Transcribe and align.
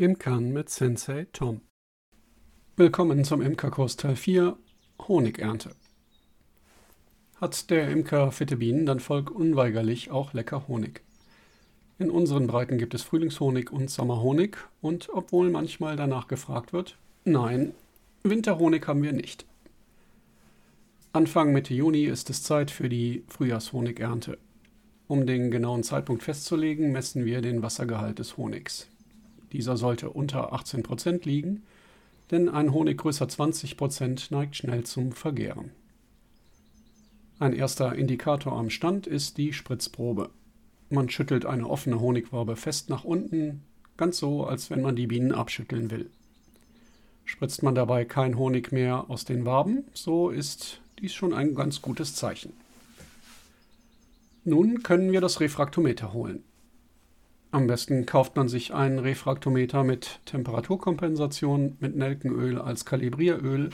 Imkern 0.00 0.50
mit 0.54 0.70
Sensei 0.70 1.26
Tom. 1.30 1.60
Willkommen 2.74 3.22
zum 3.22 3.42
Imkerkurs 3.42 3.98
Teil 3.98 4.16
4 4.16 4.56
Honigernte. 5.06 5.72
Hat 7.38 7.68
der 7.68 7.90
Imker 7.90 8.32
fitte 8.32 8.56
Bienen, 8.56 8.86
dann 8.86 8.98
folgt 8.98 9.30
unweigerlich 9.30 10.10
auch 10.10 10.32
lecker 10.32 10.66
Honig. 10.68 11.02
In 11.98 12.10
unseren 12.10 12.46
Breiten 12.46 12.78
gibt 12.78 12.94
es 12.94 13.02
Frühlingshonig 13.02 13.70
und 13.70 13.90
Sommerhonig 13.90 14.56
und 14.80 15.10
obwohl 15.12 15.50
manchmal 15.50 15.96
danach 15.96 16.28
gefragt 16.28 16.72
wird, 16.72 16.96
nein, 17.26 17.74
Winterhonig 18.22 18.86
haben 18.86 19.02
wir 19.02 19.12
nicht. 19.12 19.44
Anfang 21.12 21.52
Mitte 21.52 21.74
Juni 21.74 22.04
ist 22.04 22.30
es 22.30 22.42
Zeit 22.42 22.70
für 22.70 22.88
die 22.88 23.22
Frühjahrshonigernte. 23.28 24.38
Um 25.08 25.26
den 25.26 25.50
genauen 25.50 25.82
Zeitpunkt 25.82 26.22
festzulegen, 26.22 26.90
messen 26.90 27.26
wir 27.26 27.42
den 27.42 27.62
Wassergehalt 27.62 28.18
des 28.18 28.38
Honigs. 28.38 28.89
Dieser 29.52 29.76
sollte 29.76 30.10
unter 30.10 30.52
18 30.52 30.82
Prozent 30.82 31.24
liegen, 31.24 31.62
denn 32.30 32.48
ein 32.48 32.72
Honig 32.72 32.98
größer 32.98 33.28
20 33.28 33.76
Prozent 33.76 34.30
neigt 34.30 34.56
schnell 34.56 34.84
zum 34.84 35.12
Vergehren. 35.12 35.72
Ein 37.38 37.52
erster 37.54 37.94
Indikator 37.94 38.52
am 38.52 38.70
Stand 38.70 39.06
ist 39.06 39.38
die 39.38 39.52
Spritzprobe. 39.52 40.30
Man 40.90 41.08
schüttelt 41.08 41.46
eine 41.46 41.68
offene 41.68 42.00
Honigwabe 42.00 42.54
fest 42.54 42.90
nach 42.90 43.04
unten, 43.04 43.62
ganz 43.96 44.18
so, 44.18 44.44
als 44.44 44.70
wenn 44.70 44.82
man 44.82 44.94
die 44.94 45.06
Bienen 45.06 45.32
abschütteln 45.32 45.90
will. 45.90 46.10
Spritzt 47.24 47.62
man 47.62 47.74
dabei 47.74 48.04
kein 48.04 48.36
Honig 48.36 48.72
mehr 48.72 49.08
aus 49.08 49.24
den 49.24 49.46
Waben, 49.46 49.84
so 49.94 50.30
ist 50.30 50.80
dies 50.98 51.14
schon 51.14 51.32
ein 51.32 51.54
ganz 51.54 51.80
gutes 51.80 52.14
Zeichen. 52.14 52.52
Nun 54.44 54.82
können 54.82 55.12
wir 55.12 55.20
das 55.20 55.40
Refraktometer 55.40 56.12
holen. 56.12 56.42
Am 57.52 57.66
besten 57.66 58.06
kauft 58.06 58.36
man 58.36 58.48
sich 58.48 58.74
einen 58.74 59.00
Refraktometer 59.00 59.82
mit 59.82 60.20
Temperaturkompensation, 60.24 61.76
mit 61.80 61.96
Nelkenöl 61.96 62.60
als 62.60 62.84
Kalibrieröl 62.84 63.70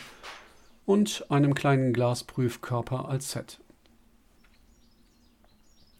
und 0.87 1.27
einem 1.31 1.55
kleinen 1.55 1.93
Glasprüfkörper 1.93 3.07
als 3.07 3.33
Set. 3.33 3.61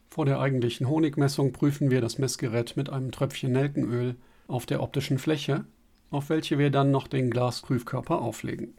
Vor 0.09 0.25
der 0.25 0.41
eigentlichen 0.41 0.89
Honigmessung 0.89 1.53
prüfen 1.53 1.91
wir 1.91 2.01
das 2.01 2.17
Messgerät 2.17 2.79
mit 2.79 2.89
einem 2.89 3.13
Tröpfchen 3.13 3.53
Nelkenöl 3.53 4.17
auf 4.47 4.65
der 4.65 4.83
optischen 4.83 5.19
Fläche, 5.19 5.67
auf 6.11 6.31
welche 6.31 6.59
wir 6.59 6.71
dann 6.71 6.91
noch 6.91 7.07
den 7.09 7.31
Glasprüfkörper 7.31 8.23
auflegen. 8.23 8.73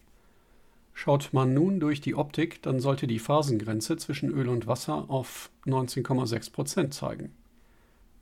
Schaut 0.93 1.29
man 1.33 1.53
nun 1.53 1.79
durch 1.79 2.01
die 2.01 2.15
Optik, 2.15 2.63
dann 2.63 2.79
sollte 2.79 3.05
die 3.05 3.19
Phasengrenze 3.19 3.97
zwischen 3.97 4.31
Öl 4.31 4.49
und 4.49 4.65
Wasser 4.65 5.05
auf 5.09 5.51
19,6% 5.67 6.89
zeigen. 6.89 7.35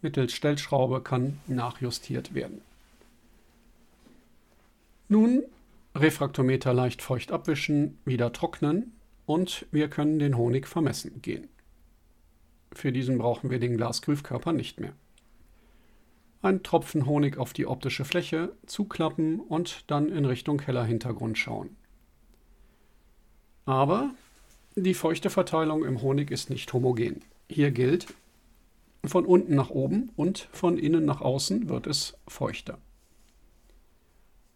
Mittels 0.05 0.33
Stellschraube 0.33 1.01
kann 1.01 1.39
nachjustiert 1.47 2.35
werden. 2.35 2.61
Nun 5.09 5.41
Refraktometer 5.95 6.75
leicht 6.75 7.01
feucht 7.01 7.31
abwischen, 7.31 7.97
wieder 8.05 8.31
trocknen 8.31 8.93
und 9.25 9.65
wir 9.71 9.89
können 9.89 10.19
den 10.19 10.37
Honig 10.37 10.67
vermessen 10.67 11.23
gehen. 11.23 11.47
Für 12.71 12.91
diesen 12.91 13.17
brauchen 13.17 13.49
wir 13.49 13.59
den 13.59 13.77
Glasprüfkörper 13.77 14.53
nicht 14.53 14.79
mehr. 14.79 14.93
Ein 16.43 16.61
Tropfen 16.61 17.07
Honig 17.07 17.37
auf 17.37 17.53
die 17.53 17.65
optische 17.65 18.05
Fläche, 18.05 18.51
zuklappen 18.67 19.39
und 19.39 19.85
dann 19.87 20.11
in 20.11 20.25
Richtung 20.25 20.61
heller 20.61 20.85
Hintergrund 20.85 21.39
schauen. 21.39 21.75
Aber 23.65 24.11
die 24.75 24.93
feuchte 24.93 25.31
Verteilung 25.31 25.83
im 25.83 26.03
Honig 26.03 26.29
ist 26.29 26.51
nicht 26.51 26.71
homogen. 26.73 27.23
Hier 27.49 27.71
gilt, 27.71 28.13
von 29.07 29.25
unten 29.25 29.55
nach 29.55 29.69
oben 29.69 30.11
und 30.15 30.49
von 30.51 30.77
innen 30.77 31.05
nach 31.05 31.21
außen 31.21 31.69
wird 31.69 31.87
es 31.87 32.17
feuchter. 32.27 32.77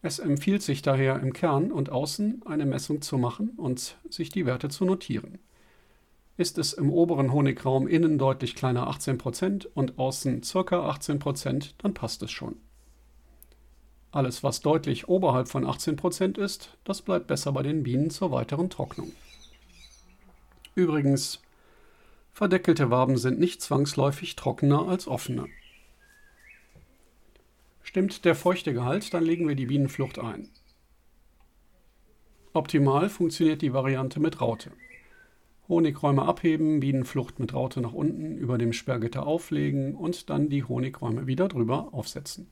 Es 0.02 0.19
empfiehlt 0.19 0.61
sich 0.61 0.81
daher 0.81 1.19
im 1.19 1.33
Kern 1.33 1.72
und 1.72 1.91
außen 1.91 2.44
eine 2.46 2.66
Messung 2.66 3.01
zu 3.01 3.18
machen 3.18 3.51
und 3.57 3.97
sich 4.09 4.29
die 4.29 4.46
Werte 4.46 4.69
zu 4.69 4.85
notieren. 4.85 5.40
Ist 6.38 6.57
es 6.57 6.72
im 6.72 6.90
oberen 6.90 7.34
Honigraum 7.34 7.85
innen 7.88 8.18
deutlich 8.18 8.56
kleiner 8.56 8.90
18% 8.90 9.68
und 9.73 10.00
außen 10.00 10.41
ca. 10.41 10.90
18%, 10.90 11.72
dann 11.79 11.94
passt 11.94 12.23
es 12.23 12.31
schon. 12.31 12.56
Alles, 14.12 14.41
was 14.41 14.62
deutlich 14.62 15.09
oberhalb 15.09 15.50
von 15.50 15.66
18% 15.66 16.40
ist, 16.40 16.78
das 16.85 17.02
bleibt 17.02 17.28
besser 17.28 17.52
bei 17.52 17.62
den 17.62 17.84
Bienen 17.84 18.09
zur 18.09 18.31
weiteren 18.31 18.69
Trocknung. 18.69 19.12
Übrigens, 20.75 21.41
Verdeckelte 22.39 22.89
Waben 22.89 23.17
sind 23.17 23.38
nicht 23.38 23.61
zwangsläufig 23.61 24.38
trockener 24.38 24.88
als 24.88 25.09
offene. 25.09 25.47
Stimmt 27.81 28.23
der 28.23 28.33
Feuchtegehalt, 28.33 29.13
dann 29.13 29.25
legen 29.25 29.45
wir 29.45 29.55
die 29.55 29.66
Bienenflucht 29.66 30.19
ein. 30.19 30.47
Optimal 32.53 33.09
funktioniert 33.09 33.61
die 33.61 33.73
Variante 33.73 34.22
mit 34.22 34.39
Raute. 34.39 34.72
Honigräume 35.67 36.22
abheben, 36.22 36.79
Bienenflucht 36.79 37.39
mit 37.39 37.53
Raute 37.53 37.81
nach 37.81 37.91
unten 37.91 38.38
über 38.38 38.57
dem 38.57 38.72
Sperrgitter 38.72 39.28
auflegen 39.28 39.94
und 39.94 40.29
dann 40.29 40.47
die 40.47 40.63
Honigräume 40.63 41.28
wieder 41.28 41.49
drüber 41.49 41.94
aufsetzen. 41.94 42.49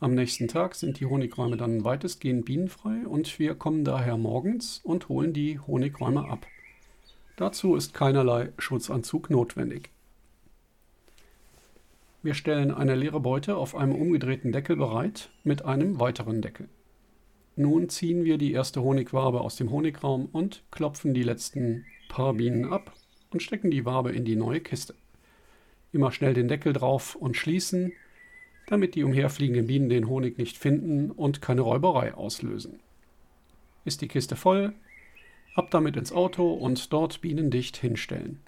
Am 0.00 0.14
nächsten 0.14 0.48
Tag 0.48 0.74
sind 0.74 1.00
die 1.00 1.06
Honigräume 1.06 1.56
dann 1.56 1.82
weitestgehend 1.82 2.44
bienenfrei 2.44 3.06
und 3.06 3.38
wir 3.38 3.54
kommen 3.54 3.84
daher 3.84 4.18
morgens 4.18 4.82
und 4.84 5.08
holen 5.08 5.32
die 5.32 5.58
Honigräume 5.58 6.28
ab. 6.28 6.46
Dazu 7.36 7.76
ist 7.76 7.94
keinerlei 7.94 8.52
Schutzanzug 8.58 9.30
notwendig. 9.30 9.90
Wir 12.22 12.34
stellen 12.34 12.70
eine 12.70 12.94
leere 12.94 13.20
Beute 13.20 13.56
auf 13.56 13.74
einem 13.74 13.94
umgedrehten 13.94 14.52
Deckel 14.52 14.76
bereit 14.76 15.30
mit 15.42 15.64
einem 15.64 15.98
weiteren 15.98 16.40
Deckel. 16.40 16.68
Nun 17.56 17.88
ziehen 17.88 18.24
wir 18.24 18.38
die 18.38 18.52
erste 18.52 18.82
Honigwabe 18.82 19.40
aus 19.40 19.56
dem 19.56 19.70
Honigraum 19.70 20.26
und 20.26 20.62
klopfen 20.70 21.14
die 21.14 21.24
letzten 21.24 21.84
paar 22.08 22.34
Bienen 22.34 22.72
ab 22.72 22.92
und 23.30 23.42
stecken 23.42 23.70
die 23.70 23.84
Wabe 23.84 24.12
in 24.12 24.24
die 24.24 24.36
neue 24.36 24.60
Kiste. 24.60 24.94
Immer 25.92 26.12
schnell 26.12 26.32
den 26.32 26.48
Deckel 26.48 26.72
drauf 26.72 27.16
und 27.16 27.36
schließen, 27.36 27.92
damit 28.66 28.94
die 28.94 29.04
umherfliegenden 29.04 29.66
Bienen 29.66 29.88
den 29.88 30.08
Honig 30.08 30.38
nicht 30.38 30.56
finden 30.56 31.10
und 31.10 31.42
keine 31.42 31.62
Räuberei 31.62 32.14
auslösen. 32.14 32.80
Ist 33.84 34.00
die 34.00 34.08
Kiste 34.08 34.36
voll, 34.36 34.74
Ab 35.54 35.70
damit 35.70 35.96
ins 35.96 36.12
Auto 36.12 36.52
und 36.52 36.92
dort 36.92 37.20
bienendicht 37.20 37.76
hinstellen. 37.76 38.40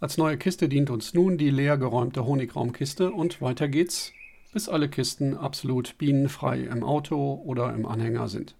Als 0.00 0.16
neue 0.16 0.38
Kiste 0.38 0.68
dient 0.68 0.88
uns 0.88 1.12
nun 1.12 1.36
die 1.36 1.50
leer 1.50 1.76
geräumte 1.76 2.24
Honigraumkiste 2.24 3.12
und 3.12 3.42
weiter 3.42 3.68
geht's, 3.68 4.12
bis 4.52 4.68
alle 4.68 4.88
Kisten 4.88 5.36
absolut 5.36 5.98
bienenfrei 5.98 6.60
im 6.60 6.82
Auto 6.84 7.40
oder 7.44 7.74
im 7.74 7.86
Anhänger 7.86 8.28
sind. 8.28 8.56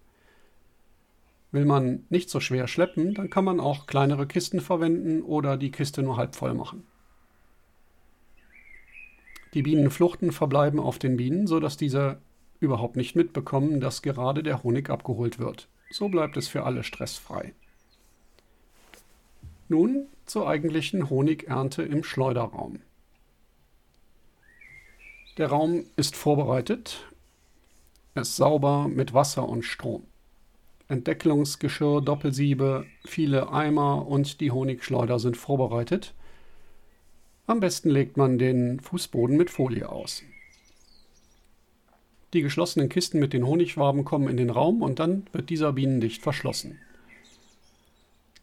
Will 1.50 1.64
man 1.64 2.04
nicht 2.10 2.30
so 2.30 2.40
schwer 2.40 2.68
schleppen, 2.68 3.14
dann 3.14 3.30
kann 3.30 3.44
man 3.44 3.58
auch 3.58 3.86
kleinere 3.86 4.26
Kisten 4.26 4.60
verwenden 4.60 5.22
oder 5.22 5.56
die 5.56 5.70
Kiste 5.70 6.02
nur 6.02 6.16
halb 6.16 6.36
voll 6.36 6.54
machen. 6.54 6.84
Die 9.54 9.62
Bienenfluchten 9.62 10.32
verbleiben 10.32 10.78
auf 10.78 10.98
den 10.98 11.16
Bienen, 11.16 11.46
sodass 11.46 11.76
diese 11.76 12.18
überhaupt 12.60 12.96
nicht 12.96 13.16
mitbekommen, 13.16 13.80
dass 13.80 14.02
gerade 14.02 14.42
der 14.42 14.62
Honig 14.62 14.88
abgeholt 14.90 15.38
wird. 15.38 15.68
So 15.92 16.08
bleibt 16.08 16.38
es 16.38 16.48
für 16.48 16.64
alle 16.64 16.84
stressfrei. 16.84 17.52
Nun 19.68 20.06
zur 20.24 20.48
eigentlichen 20.48 21.10
Honigernte 21.10 21.82
im 21.82 22.02
Schleuderraum. 22.02 22.80
Der 25.36 25.48
Raum 25.48 25.84
ist 25.96 26.16
vorbereitet. 26.16 27.04
Er 28.14 28.22
ist 28.22 28.36
sauber 28.36 28.88
mit 28.88 29.12
Wasser 29.12 29.46
und 29.46 29.64
Strom. 29.64 30.04
Entdecklungsgeschirr, 30.88 32.00
Doppelsiebe, 32.00 32.86
viele 33.04 33.50
Eimer 33.50 34.06
und 34.06 34.40
die 34.40 34.50
Honigschleuder 34.50 35.18
sind 35.18 35.36
vorbereitet. 35.36 36.14
Am 37.46 37.60
besten 37.60 37.90
legt 37.90 38.16
man 38.16 38.38
den 38.38 38.80
Fußboden 38.80 39.36
mit 39.36 39.50
Folie 39.50 39.88
aus. 39.88 40.22
Die 42.32 42.42
geschlossenen 42.42 42.88
Kisten 42.88 43.18
mit 43.18 43.32
den 43.32 43.46
Honigwaben 43.46 44.04
kommen 44.04 44.28
in 44.28 44.38
den 44.38 44.50
Raum 44.50 44.82
und 44.82 44.98
dann 44.98 45.26
wird 45.32 45.50
dieser 45.50 45.72
bienendicht 45.74 46.22
verschlossen. 46.22 46.78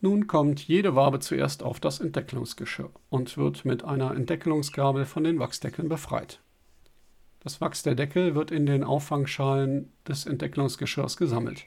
Nun 0.01 0.27
kommt 0.27 0.61
jede 0.61 0.95
Wabe 0.95 1.19
zuerst 1.19 1.63
auf 1.63 1.79
das 1.79 1.99
Entdecklungsgeschirr 1.99 2.91
und 3.09 3.37
wird 3.37 3.65
mit 3.65 3.83
einer 3.83 4.15
Entdeckelungsgabel 4.15 5.05
von 5.05 5.23
den 5.23 5.39
Wachsdeckeln 5.39 5.89
befreit. 5.89 6.39
Das 7.41 7.61
Wachs 7.61 7.83
der 7.83 7.95
Deckel 7.95 8.35
wird 8.35 8.51
in 8.51 8.65
den 8.65 8.83
Auffangschalen 8.83 9.91
des 10.07 10.25
Entdecklungsgeschirrs 10.25 11.17
gesammelt. 11.17 11.65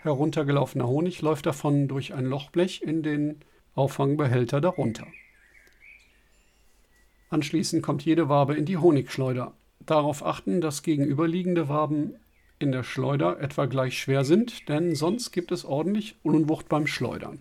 Heruntergelaufener 0.00 0.86
Honig 0.86 1.20
läuft 1.20 1.46
davon 1.46 1.88
durch 1.88 2.14
ein 2.14 2.26
Lochblech 2.26 2.82
in 2.82 3.02
den 3.02 3.40
Auffangbehälter 3.74 4.60
darunter. 4.60 5.06
Anschließend 7.28 7.82
kommt 7.82 8.04
jede 8.04 8.28
Wabe 8.28 8.54
in 8.54 8.66
die 8.66 8.76
Honigschleuder, 8.76 9.52
darauf 9.86 10.24
achten, 10.24 10.60
dass 10.60 10.82
gegenüberliegende 10.82 11.68
Waben 11.68 12.14
in 12.58 12.72
der 12.72 12.82
Schleuder 12.82 13.40
etwa 13.40 13.66
gleich 13.66 13.98
schwer 13.98 14.24
sind, 14.24 14.68
denn 14.68 14.94
sonst 14.94 15.32
gibt 15.32 15.52
es 15.52 15.64
ordentlich 15.64 16.16
Unwucht 16.22 16.68
beim 16.68 16.86
Schleudern. 16.86 17.40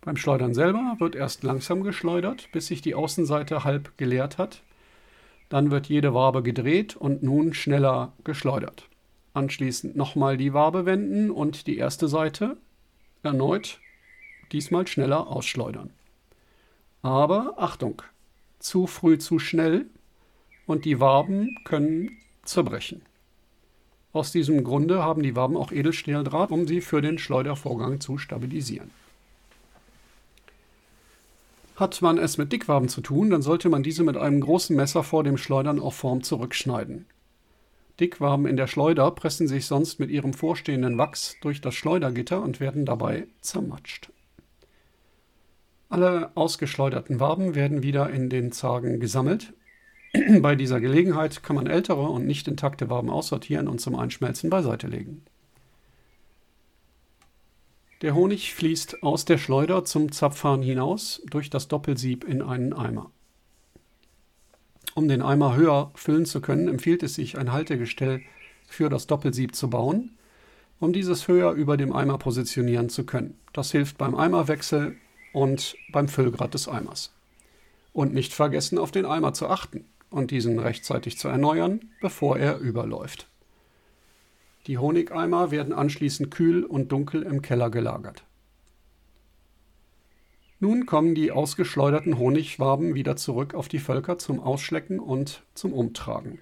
Beim 0.00 0.16
Schleudern 0.16 0.52
selber 0.52 0.96
wird 0.98 1.14
erst 1.14 1.44
langsam 1.44 1.84
geschleudert, 1.84 2.48
bis 2.52 2.66
sich 2.66 2.82
die 2.82 2.96
Außenseite 2.96 3.62
halb 3.62 3.96
geleert 3.98 4.38
hat. 4.38 4.62
Dann 5.48 5.70
wird 5.70 5.86
jede 5.86 6.12
Wabe 6.12 6.42
gedreht 6.42 6.96
und 6.96 7.22
nun 7.22 7.54
schneller 7.54 8.12
geschleudert. 8.24 8.88
Anschließend 9.34 9.96
nochmal 9.96 10.36
die 10.36 10.52
Wabe 10.52 10.86
wenden 10.86 11.30
und 11.30 11.68
die 11.68 11.76
erste 11.76 12.08
Seite 12.08 12.56
erneut 13.22 13.78
diesmal 14.50 14.86
schneller 14.86 15.28
ausschleudern. 15.28 15.90
Aber 17.02 17.54
Achtung, 17.56 18.02
zu 18.58 18.86
früh 18.86 19.18
zu 19.18 19.38
schnell 19.38 19.86
und 20.66 20.84
die 20.84 21.00
Waben 21.00 21.56
können 21.64 22.18
zerbrechen. 22.44 23.02
Aus 24.12 24.30
diesem 24.30 24.62
Grunde 24.62 25.02
haben 25.02 25.22
die 25.22 25.36
Waben 25.36 25.56
auch 25.56 25.72
Edelstahldraht, 25.72 26.50
um 26.50 26.66
sie 26.66 26.80
für 26.80 27.00
den 27.00 27.18
Schleudervorgang 27.18 28.00
zu 28.00 28.18
stabilisieren. 28.18 28.90
Hat 31.76 32.02
man 32.02 32.18
es 32.18 32.36
mit 32.36 32.52
Dickwaben 32.52 32.88
zu 32.88 33.00
tun, 33.00 33.30
dann 33.30 33.40
sollte 33.40 33.70
man 33.70 33.82
diese 33.82 34.04
mit 34.04 34.16
einem 34.18 34.40
großen 34.40 34.76
Messer 34.76 35.02
vor 35.02 35.24
dem 35.24 35.38
Schleudern 35.38 35.80
auf 35.80 35.94
Form 35.94 36.22
zurückschneiden. 36.22 37.06
Dickwaben 37.98 38.46
in 38.46 38.56
der 38.56 38.66
Schleuder 38.66 39.10
pressen 39.10 39.48
sich 39.48 39.66
sonst 39.66 39.98
mit 39.98 40.10
ihrem 40.10 40.34
vorstehenden 40.34 40.98
Wachs 40.98 41.36
durch 41.40 41.60
das 41.60 41.74
Schleudergitter 41.74 42.42
und 42.42 42.60
werden 42.60 42.84
dabei 42.84 43.26
zermatscht. 43.40 44.10
Alle 45.88 46.30
ausgeschleuderten 46.36 47.20
Waben 47.20 47.54
werden 47.54 47.82
wieder 47.82 48.10
in 48.10 48.28
den 48.28 48.52
Zagen 48.52 49.00
gesammelt 49.00 49.52
Bei 50.40 50.54
dieser 50.54 50.80
Gelegenheit 50.80 51.42
kann 51.42 51.56
man 51.56 51.66
ältere 51.66 52.02
und 52.02 52.26
nicht 52.26 52.46
intakte 52.46 52.90
Waben 52.90 53.08
aussortieren 53.08 53.68
und 53.68 53.80
zum 53.80 53.96
Einschmelzen 53.96 54.50
beiseite 54.50 54.86
legen. 54.86 55.22
Der 58.02 58.14
Honig 58.14 58.52
fließt 58.54 59.02
aus 59.02 59.24
der 59.24 59.38
Schleuder 59.38 59.84
zum 59.84 60.12
Zapfhahn 60.12 60.62
hinaus 60.62 61.22
durch 61.30 61.50
das 61.50 61.68
Doppelsieb 61.68 62.24
in 62.24 62.42
einen 62.42 62.72
Eimer. 62.72 63.10
Um 64.94 65.08
den 65.08 65.22
Eimer 65.22 65.56
höher 65.56 65.92
füllen 65.94 66.26
zu 66.26 66.40
können, 66.40 66.68
empfiehlt 66.68 67.02
es 67.02 67.14
sich, 67.14 67.38
ein 67.38 67.52
Haltegestell 67.52 68.20
für 68.66 68.90
das 68.90 69.06
Doppelsieb 69.06 69.54
zu 69.54 69.70
bauen, 69.70 70.10
um 70.80 70.92
dieses 70.92 71.28
höher 71.28 71.52
über 71.52 71.76
dem 71.76 71.92
Eimer 71.94 72.18
positionieren 72.18 72.90
zu 72.90 73.04
können. 73.04 73.38
Das 73.52 73.70
hilft 73.70 73.96
beim 73.96 74.14
Eimerwechsel 74.14 74.96
und 75.32 75.76
beim 75.92 76.08
Füllgrad 76.08 76.52
des 76.52 76.68
Eimers. 76.68 77.14
Und 77.94 78.12
nicht 78.12 78.34
vergessen, 78.34 78.78
auf 78.78 78.90
den 78.90 79.06
Eimer 79.06 79.32
zu 79.32 79.48
achten 79.48 79.86
und 80.12 80.30
diesen 80.30 80.58
rechtzeitig 80.58 81.18
zu 81.18 81.28
erneuern, 81.28 81.90
bevor 82.00 82.38
er 82.38 82.58
überläuft. 82.58 83.28
Die 84.66 84.78
Honigeimer 84.78 85.50
werden 85.50 85.72
anschließend 85.72 86.30
kühl 86.30 86.64
und 86.64 86.92
dunkel 86.92 87.22
im 87.22 87.42
Keller 87.42 87.70
gelagert. 87.70 88.24
Nun 90.60 90.86
kommen 90.86 91.16
die 91.16 91.32
ausgeschleuderten 91.32 92.18
Honigwaben 92.18 92.94
wieder 92.94 93.16
zurück 93.16 93.54
auf 93.54 93.66
die 93.66 93.80
Völker 93.80 94.18
zum 94.18 94.38
Ausschlecken 94.38 95.00
und 95.00 95.42
zum 95.54 95.72
Umtragen. 95.72 96.38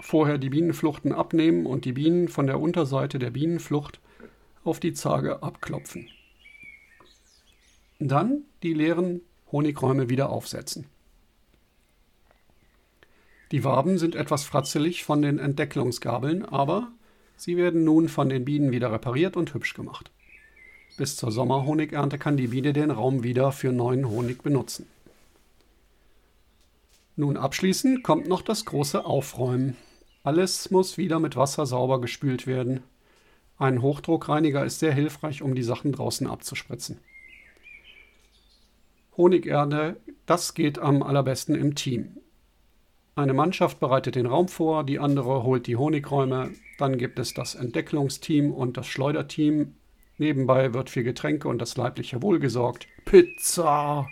Vorher 0.00 0.38
die 0.38 0.50
Bienenfluchten 0.50 1.12
abnehmen 1.12 1.66
und 1.66 1.84
die 1.84 1.92
Bienen 1.92 2.26
von 2.26 2.48
der 2.48 2.58
Unterseite 2.58 3.20
der 3.20 3.30
Bienenflucht 3.30 4.00
auf 4.64 4.80
die 4.80 4.94
Zage 4.94 5.44
abklopfen. 5.44 6.08
Dann 8.00 8.42
die 8.64 8.74
leeren 8.74 9.20
Honigräume 9.52 10.08
wieder 10.08 10.30
aufsetzen. 10.30 10.86
Die 13.50 13.64
Waben 13.64 13.98
sind 13.98 14.14
etwas 14.14 14.44
fratzelig 14.44 15.04
von 15.04 15.22
den 15.22 15.38
Entdecklungsgabeln, 15.38 16.44
aber 16.44 16.88
sie 17.36 17.56
werden 17.56 17.84
nun 17.84 18.08
von 18.08 18.28
den 18.28 18.44
Bienen 18.44 18.72
wieder 18.72 18.92
repariert 18.92 19.36
und 19.36 19.54
hübsch 19.54 19.74
gemacht. 19.74 20.10
Bis 20.98 21.16
zur 21.16 21.30
Sommerhonigernte 21.30 22.18
kann 22.18 22.36
die 22.36 22.48
Biene 22.48 22.72
den 22.72 22.90
Raum 22.90 23.22
wieder 23.22 23.52
für 23.52 23.72
neuen 23.72 24.08
Honig 24.08 24.42
benutzen. 24.42 24.86
Nun 27.16 27.36
abschließend 27.36 28.02
kommt 28.02 28.28
noch 28.28 28.42
das 28.42 28.64
große 28.64 29.04
Aufräumen. 29.04 29.76
Alles 30.22 30.70
muss 30.70 30.98
wieder 30.98 31.18
mit 31.18 31.36
Wasser 31.36 31.66
sauber 31.66 32.00
gespült 32.00 32.46
werden. 32.46 32.82
Ein 33.56 33.82
Hochdruckreiniger 33.82 34.64
ist 34.64 34.78
sehr 34.78 34.92
hilfreich, 34.92 35.42
um 35.42 35.54
die 35.54 35.62
Sachen 35.62 35.92
draußen 35.92 36.26
abzuspritzen. 36.26 36.98
Honigernte, 39.16 39.96
das 40.26 40.54
geht 40.54 40.78
am 40.78 41.02
allerbesten 41.02 41.56
im 41.56 41.74
Team. 41.74 42.18
Eine 43.18 43.34
Mannschaft 43.34 43.80
bereitet 43.80 44.14
den 44.14 44.26
Raum 44.26 44.46
vor, 44.46 44.84
die 44.84 45.00
andere 45.00 45.42
holt 45.42 45.66
die 45.66 45.74
Honigräume, 45.74 46.52
dann 46.78 46.98
gibt 46.98 47.18
es 47.18 47.34
das 47.34 47.56
Entdecklungsteam 47.56 48.52
und 48.52 48.76
das 48.76 48.86
Schleuderteam. 48.86 49.74
Nebenbei 50.18 50.72
wird 50.72 50.88
für 50.88 51.02
Getränke 51.02 51.48
und 51.48 51.58
das 51.60 51.76
leibliche 51.76 52.22
Wohl 52.22 52.38
gesorgt. 52.38 52.86
Pizza! 53.06 54.06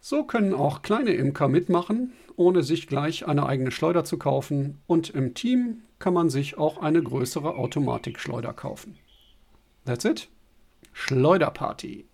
So 0.00 0.24
können 0.24 0.54
auch 0.54 0.80
kleine 0.80 1.10
Imker 1.10 1.48
mitmachen, 1.48 2.14
ohne 2.36 2.62
sich 2.62 2.86
gleich 2.86 3.28
eine 3.28 3.44
eigene 3.44 3.70
Schleuder 3.70 4.04
zu 4.04 4.16
kaufen. 4.16 4.80
Und 4.86 5.10
im 5.10 5.34
Team 5.34 5.82
kann 5.98 6.14
man 6.14 6.30
sich 6.30 6.56
auch 6.56 6.78
eine 6.78 7.02
größere 7.02 7.56
Automatikschleuder 7.56 8.54
kaufen. 8.54 8.96
That's 9.84 10.06
it. 10.06 10.28
Schleuderparty. 10.94 12.06